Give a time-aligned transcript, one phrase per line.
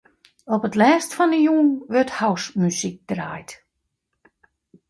[0.53, 3.49] Op it lêst fan 'e jûn wurdt housemuzyk draaid.